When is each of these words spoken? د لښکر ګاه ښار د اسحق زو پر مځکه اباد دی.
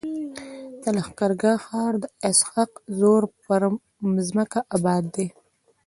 د 0.81 0.83
لښکر 0.95 1.31
ګاه 1.41 1.57
ښار 1.65 1.93
د 2.03 2.05
اسحق 2.29 2.71
زو 2.97 3.13
پر 3.43 3.61
مځکه 4.13 4.59
اباد 4.75 5.03
دی. 5.15 5.27